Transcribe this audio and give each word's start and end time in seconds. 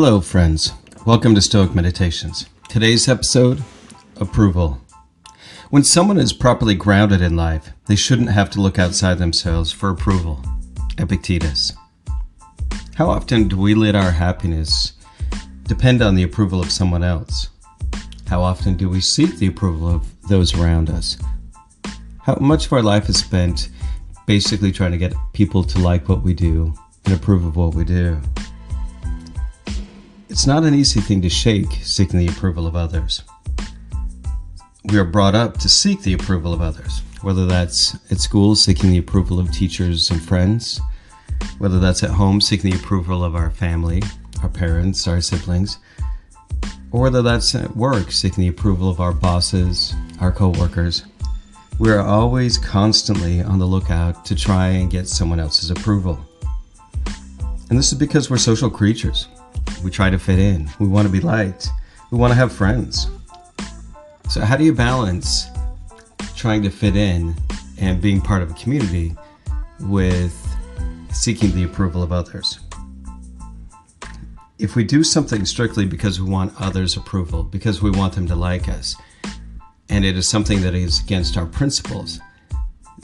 Hello, 0.00 0.20
friends. 0.20 0.74
Welcome 1.04 1.34
to 1.34 1.42
Stoic 1.42 1.74
Meditations. 1.74 2.46
Today's 2.68 3.08
episode 3.08 3.64
Approval. 4.20 4.80
When 5.70 5.82
someone 5.82 6.18
is 6.18 6.32
properly 6.32 6.76
grounded 6.76 7.20
in 7.20 7.34
life, 7.34 7.72
they 7.88 7.96
shouldn't 7.96 8.30
have 8.30 8.48
to 8.50 8.60
look 8.60 8.78
outside 8.78 9.18
themselves 9.18 9.72
for 9.72 9.90
approval. 9.90 10.40
Epictetus. 10.98 11.72
How 12.94 13.10
often 13.10 13.48
do 13.48 13.58
we 13.58 13.74
let 13.74 13.96
our 13.96 14.12
happiness 14.12 14.92
depend 15.64 16.00
on 16.00 16.14
the 16.14 16.22
approval 16.22 16.60
of 16.60 16.70
someone 16.70 17.02
else? 17.02 17.48
How 18.28 18.40
often 18.40 18.76
do 18.76 18.88
we 18.88 19.00
seek 19.00 19.38
the 19.38 19.48
approval 19.48 19.92
of 19.92 20.28
those 20.28 20.54
around 20.56 20.90
us? 20.90 21.18
How 22.22 22.36
much 22.40 22.66
of 22.66 22.72
our 22.72 22.82
life 22.82 23.08
is 23.08 23.18
spent 23.18 23.68
basically 24.26 24.70
trying 24.70 24.92
to 24.92 24.96
get 24.96 25.14
people 25.32 25.64
to 25.64 25.80
like 25.80 26.08
what 26.08 26.22
we 26.22 26.34
do 26.34 26.72
and 27.04 27.14
approve 27.14 27.44
of 27.44 27.56
what 27.56 27.74
we 27.74 27.82
do? 27.82 28.20
It's 30.38 30.46
not 30.46 30.62
an 30.62 30.72
easy 30.72 31.00
thing 31.00 31.20
to 31.22 31.28
shake, 31.28 31.80
seeking 31.82 32.20
the 32.20 32.28
approval 32.28 32.68
of 32.68 32.76
others. 32.76 33.24
We 34.84 34.96
are 34.96 35.04
brought 35.04 35.34
up 35.34 35.58
to 35.58 35.68
seek 35.68 36.02
the 36.02 36.12
approval 36.12 36.54
of 36.54 36.60
others, 36.60 37.02
whether 37.22 37.44
that's 37.44 37.96
at 38.12 38.20
school, 38.20 38.54
seeking 38.54 38.90
the 38.90 38.98
approval 38.98 39.40
of 39.40 39.50
teachers 39.50 40.12
and 40.12 40.22
friends, 40.22 40.80
whether 41.58 41.80
that's 41.80 42.04
at 42.04 42.10
home, 42.10 42.40
seeking 42.40 42.70
the 42.70 42.76
approval 42.76 43.24
of 43.24 43.34
our 43.34 43.50
family, 43.50 44.00
our 44.40 44.48
parents, 44.48 45.08
our 45.08 45.20
siblings, 45.20 45.78
or 46.92 47.00
whether 47.00 47.20
that's 47.20 47.56
at 47.56 47.74
work, 47.74 48.12
seeking 48.12 48.42
the 48.42 48.48
approval 48.48 48.88
of 48.88 49.00
our 49.00 49.12
bosses, 49.12 49.92
our 50.20 50.30
coworkers. 50.30 51.04
We 51.80 51.90
are 51.90 52.06
always 52.06 52.58
constantly 52.58 53.42
on 53.42 53.58
the 53.58 53.66
lookout 53.66 54.24
to 54.26 54.36
try 54.36 54.68
and 54.68 54.88
get 54.88 55.08
someone 55.08 55.40
else's 55.40 55.72
approval. 55.72 56.24
And 57.70 57.76
this 57.76 57.90
is 57.90 57.98
because 57.98 58.30
we're 58.30 58.36
social 58.36 58.70
creatures. 58.70 59.26
We 59.82 59.90
try 59.90 60.10
to 60.10 60.18
fit 60.18 60.38
in. 60.38 60.68
We 60.78 60.88
want 60.88 61.06
to 61.06 61.12
be 61.12 61.20
liked. 61.20 61.68
We 62.10 62.18
want 62.18 62.32
to 62.32 62.34
have 62.34 62.52
friends. 62.52 63.08
So, 64.28 64.40
how 64.40 64.56
do 64.56 64.64
you 64.64 64.74
balance 64.74 65.46
trying 66.36 66.62
to 66.62 66.70
fit 66.70 66.96
in 66.96 67.34
and 67.78 68.00
being 68.00 68.20
part 68.20 68.42
of 68.42 68.50
a 68.50 68.54
community 68.54 69.16
with 69.80 70.34
seeking 71.12 71.54
the 71.54 71.64
approval 71.64 72.02
of 72.02 72.12
others? 72.12 72.60
If 74.58 74.74
we 74.74 74.82
do 74.84 75.04
something 75.04 75.44
strictly 75.44 75.86
because 75.86 76.20
we 76.20 76.28
want 76.28 76.52
others' 76.60 76.96
approval, 76.96 77.44
because 77.44 77.80
we 77.80 77.90
want 77.90 78.14
them 78.14 78.26
to 78.26 78.34
like 78.34 78.68
us, 78.68 78.96
and 79.88 80.04
it 80.04 80.16
is 80.16 80.28
something 80.28 80.60
that 80.62 80.74
is 80.74 81.00
against 81.00 81.36
our 81.36 81.46
principles, 81.46 82.20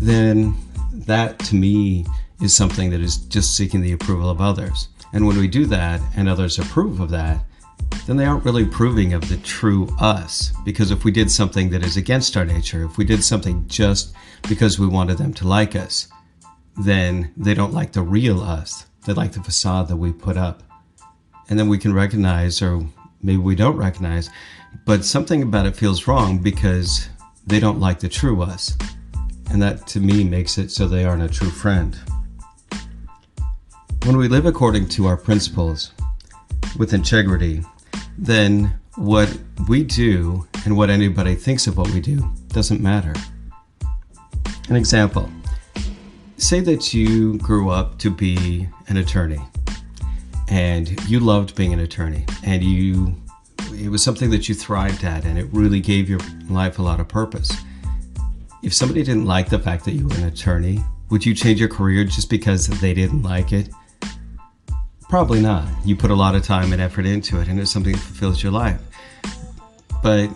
then 0.00 0.56
that 0.92 1.38
to 1.40 1.54
me 1.54 2.06
is 2.40 2.54
something 2.54 2.90
that 2.90 3.00
is 3.00 3.18
just 3.18 3.56
seeking 3.56 3.82
the 3.82 3.92
approval 3.92 4.28
of 4.28 4.40
others. 4.40 4.88
And 5.12 5.26
when 5.26 5.38
we 5.38 5.48
do 5.48 5.66
that 5.66 6.00
and 6.16 6.28
others 6.28 6.58
approve 6.58 7.00
of 7.00 7.10
that, 7.10 7.44
then 8.06 8.16
they 8.16 8.24
aren't 8.24 8.44
really 8.44 8.64
approving 8.64 9.12
of 9.12 9.28
the 9.28 9.36
true 9.38 9.88
us. 10.00 10.52
Because 10.64 10.90
if 10.90 11.04
we 11.04 11.10
did 11.10 11.30
something 11.30 11.70
that 11.70 11.84
is 11.84 11.96
against 11.96 12.36
our 12.36 12.44
nature, 12.44 12.84
if 12.84 12.96
we 12.96 13.04
did 13.04 13.22
something 13.22 13.66
just 13.68 14.14
because 14.48 14.78
we 14.78 14.86
wanted 14.86 15.18
them 15.18 15.34
to 15.34 15.46
like 15.46 15.76
us, 15.76 16.08
then 16.78 17.32
they 17.36 17.54
don't 17.54 17.74
like 17.74 17.92
the 17.92 18.02
real 18.02 18.40
us. 18.40 18.86
They 19.04 19.12
like 19.12 19.32
the 19.32 19.42
facade 19.42 19.88
that 19.88 19.96
we 19.96 20.12
put 20.12 20.36
up. 20.36 20.62
And 21.48 21.58
then 21.58 21.68
we 21.68 21.78
can 21.78 21.92
recognize, 21.92 22.62
or 22.62 22.86
maybe 23.22 23.38
we 23.38 23.54
don't 23.54 23.76
recognize, 23.76 24.30
but 24.86 25.04
something 25.04 25.42
about 25.42 25.66
it 25.66 25.76
feels 25.76 26.08
wrong 26.08 26.38
because 26.38 27.08
they 27.46 27.60
don't 27.60 27.80
like 27.80 28.00
the 28.00 28.08
true 28.08 28.42
us. 28.42 28.76
And 29.50 29.60
that 29.60 29.86
to 29.88 30.00
me 30.00 30.24
makes 30.24 30.56
it 30.56 30.70
so 30.70 30.88
they 30.88 31.04
aren't 31.04 31.22
a 31.22 31.28
true 31.28 31.50
friend. 31.50 31.98
When 34.04 34.16
we 34.16 34.26
live 34.26 34.46
according 34.46 34.88
to 34.88 35.06
our 35.06 35.16
principles 35.16 35.92
with 36.76 36.92
integrity, 36.92 37.62
then 38.18 38.76
what 38.96 39.38
we 39.68 39.84
do 39.84 40.44
and 40.64 40.76
what 40.76 40.90
anybody 40.90 41.36
thinks 41.36 41.68
of 41.68 41.78
what 41.78 41.88
we 41.90 42.00
do 42.00 42.28
doesn't 42.48 42.80
matter. 42.80 43.14
An 44.68 44.74
example 44.74 45.30
say 46.36 46.58
that 46.58 46.92
you 46.92 47.38
grew 47.38 47.70
up 47.70 47.96
to 47.98 48.10
be 48.10 48.68
an 48.88 48.96
attorney 48.96 49.40
and 50.48 51.00
you 51.08 51.20
loved 51.20 51.54
being 51.54 51.72
an 51.72 51.78
attorney 51.78 52.26
and 52.42 52.64
you 52.64 53.14
it 53.72 53.88
was 53.88 54.02
something 54.02 54.30
that 54.30 54.48
you 54.48 54.54
thrived 54.56 55.04
at 55.04 55.24
and 55.24 55.38
it 55.38 55.46
really 55.52 55.80
gave 55.80 56.10
your 56.10 56.20
life 56.50 56.80
a 56.80 56.82
lot 56.82 56.98
of 56.98 57.06
purpose. 57.06 57.52
If 58.64 58.74
somebody 58.74 59.04
didn't 59.04 59.26
like 59.26 59.48
the 59.48 59.60
fact 59.60 59.84
that 59.84 59.92
you 59.92 60.08
were 60.08 60.16
an 60.16 60.24
attorney, 60.24 60.84
would 61.10 61.24
you 61.24 61.36
change 61.36 61.60
your 61.60 61.68
career 61.68 62.02
just 62.02 62.28
because 62.28 62.66
they 62.66 62.94
didn't 62.94 63.22
like 63.22 63.52
it? 63.52 63.68
Probably 65.12 65.42
not. 65.42 65.68
You 65.84 65.94
put 65.94 66.10
a 66.10 66.14
lot 66.14 66.34
of 66.34 66.42
time 66.42 66.72
and 66.72 66.80
effort 66.80 67.04
into 67.04 67.38
it, 67.38 67.46
and 67.46 67.60
it's 67.60 67.70
something 67.70 67.92
that 67.92 68.00
fulfills 68.00 68.42
your 68.42 68.50
life. 68.50 68.80
But 70.02 70.30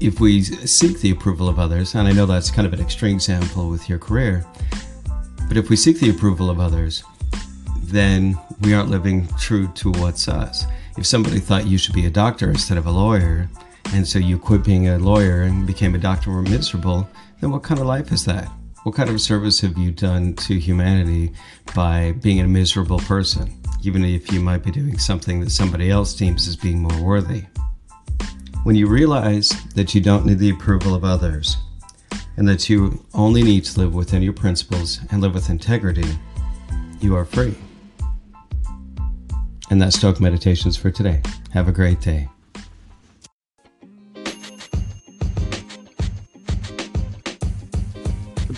if 0.00 0.18
we 0.18 0.40
seek 0.40 1.00
the 1.00 1.10
approval 1.10 1.46
of 1.46 1.58
others, 1.58 1.94
and 1.94 2.08
I 2.08 2.12
know 2.12 2.24
that's 2.24 2.50
kind 2.50 2.66
of 2.66 2.72
an 2.72 2.80
extreme 2.80 3.16
example 3.16 3.68
with 3.68 3.86
your 3.86 3.98
career, 3.98 4.46
but 5.46 5.58
if 5.58 5.68
we 5.68 5.76
seek 5.76 6.00
the 6.00 6.08
approval 6.08 6.48
of 6.48 6.58
others, 6.58 7.04
then 7.82 8.38
we 8.62 8.72
aren't 8.72 8.88
living 8.88 9.28
true 9.38 9.68
to 9.74 9.92
what's 9.92 10.26
us. 10.26 10.64
If 10.96 11.04
somebody 11.04 11.38
thought 11.38 11.66
you 11.66 11.76
should 11.76 11.94
be 11.94 12.06
a 12.06 12.10
doctor 12.10 12.48
instead 12.48 12.78
of 12.78 12.86
a 12.86 12.90
lawyer, 12.90 13.50
and 13.92 14.08
so 14.08 14.18
you 14.18 14.38
quit 14.38 14.64
being 14.64 14.88
a 14.88 14.98
lawyer 14.98 15.42
and 15.42 15.66
became 15.66 15.94
a 15.94 15.98
doctor 15.98 16.30
and 16.30 16.36
were 16.38 16.50
miserable, 16.50 17.06
then 17.42 17.50
what 17.50 17.62
kind 17.62 17.78
of 17.78 17.86
life 17.86 18.10
is 18.10 18.24
that? 18.24 18.46
What 18.84 18.94
kind 18.94 19.10
of 19.10 19.20
service 19.20 19.60
have 19.60 19.76
you 19.76 19.90
done 19.90 20.32
to 20.36 20.58
humanity 20.58 21.34
by 21.74 22.12
being 22.12 22.40
a 22.40 22.48
miserable 22.48 23.00
person? 23.00 23.57
Even 23.82 24.04
if 24.04 24.32
you 24.32 24.40
might 24.40 24.64
be 24.64 24.70
doing 24.70 24.98
something 24.98 25.40
that 25.40 25.50
somebody 25.50 25.90
else 25.90 26.14
deems 26.14 26.48
as 26.48 26.56
being 26.56 26.80
more 26.80 27.02
worthy. 27.02 27.44
When 28.64 28.74
you 28.74 28.86
realize 28.86 29.50
that 29.74 29.94
you 29.94 30.00
don't 30.00 30.26
need 30.26 30.38
the 30.38 30.50
approval 30.50 30.94
of 30.94 31.04
others, 31.04 31.56
and 32.38 32.46
that 32.46 32.70
you 32.70 33.04
only 33.14 33.42
need 33.42 33.64
to 33.64 33.80
live 33.80 33.94
within 33.94 34.22
your 34.22 34.32
principles 34.32 35.00
and 35.10 35.20
live 35.20 35.34
with 35.34 35.50
integrity, 35.50 36.08
you 37.00 37.16
are 37.16 37.24
free. 37.24 37.54
And 39.70 39.82
that's 39.82 39.96
Stoic 39.96 40.20
Meditations 40.20 40.76
for 40.76 40.90
today. 40.90 41.20
Have 41.52 41.68
a 41.68 41.72
great 41.72 42.00
day. 42.00 42.28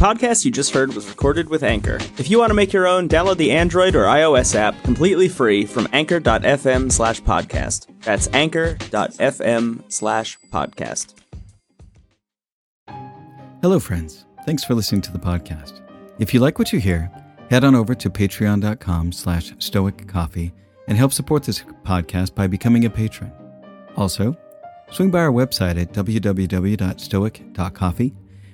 Podcast 0.00 0.46
you 0.46 0.50
just 0.50 0.72
heard 0.72 0.94
was 0.94 1.06
recorded 1.06 1.50
with 1.50 1.62
Anchor. 1.62 1.98
If 2.16 2.30
you 2.30 2.38
want 2.38 2.48
to 2.48 2.54
make 2.54 2.72
your 2.72 2.88
own, 2.88 3.06
download 3.06 3.36
the 3.36 3.50
Android 3.50 3.94
or 3.94 4.04
iOS 4.04 4.54
app 4.54 4.82
completely 4.82 5.28
free 5.28 5.66
from 5.66 5.86
anchor.fm 5.92 6.90
slash 6.90 7.20
podcast. 7.20 7.86
That's 8.00 8.26
anchor.fm 8.32 9.92
slash 9.92 10.38
podcast. 10.50 11.12
Hello, 13.60 13.78
friends. 13.78 14.24
Thanks 14.46 14.64
for 14.64 14.74
listening 14.74 15.02
to 15.02 15.12
the 15.12 15.18
podcast. 15.18 15.82
If 16.18 16.32
you 16.32 16.40
like 16.40 16.58
what 16.58 16.72
you 16.72 16.80
hear, 16.80 17.10
head 17.50 17.62
on 17.62 17.74
over 17.74 17.94
to 17.94 18.08
patreon.com 18.08 19.12
slash 19.12 19.52
stoic 19.58 20.08
coffee 20.08 20.50
and 20.88 20.96
help 20.96 21.12
support 21.12 21.42
this 21.42 21.62
podcast 21.84 22.34
by 22.34 22.46
becoming 22.46 22.86
a 22.86 22.90
patron. 22.90 23.30
Also, 23.96 24.34
swing 24.90 25.10
by 25.10 25.18
our 25.18 25.30
website 25.30 25.78
at 25.78 25.92
www.stoic.coffee 25.92 28.14